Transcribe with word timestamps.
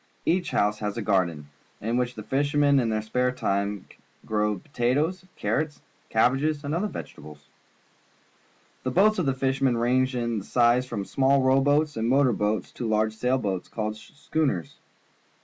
Each 0.25 0.49
house 0.49 0.79
has 0.79 0.97
a 0.97 1.03
garden, 1.03 1.49
in 1.79 1.95
which 1.95 2.15
the 2.15 2.23
fishermen 2.23 2.79
in 2.79 2.89
their 2.89 3.03
spare 3.03 3.31
time 3.31 3.85
grow 4.25 4.57
potatoes, 4.57 5.25
carrots, 5.35 5.83
cabbages, 6.09 6.63
and 6.63 6.73
other 6.73 6.87
vegetables. 6.87 7.45
The 8.81 8.89
boats 8.89 9.19
of 9.19 9.27
the 9.27 9.35
fishermen 9.35 9.77
range 9.77 10.15
in 10.15 10.41
size 10.41 10.87
from 10.87 11.05
small 11.05 11.43
row 11.43 11.61
boats 11.61 11.97
and 11.97 12.09
motor 12.09 12.33
boats 12.33 12.71
to 12.71 12.87
large 12.87 13.13
sail 13.13 13.37
boats 13.37 13.67
called 13.69 13.95
schooners. 13.95 14.77